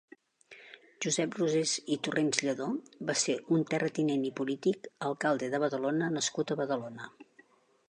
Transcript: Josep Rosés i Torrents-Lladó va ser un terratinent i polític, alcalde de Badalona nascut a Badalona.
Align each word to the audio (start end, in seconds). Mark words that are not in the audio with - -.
Josep 1.05 1.35
Rosés 1.39 1.73
i 1.95 1.97
Torrents-Lladó 2.07 2.69
va 3.11 3.17
ser 3.25 3.37
un 3.57 3.67
terratinent 3.75 4.25
i 4.31 4.33
polític, 4.41 4.91
alcalde 5.13 5.53
de 5.55 5.63
Badalona 5.67 6.11
nascut 6.19 6.57
a 6.57 6.61
Badalona. 6.65 7.13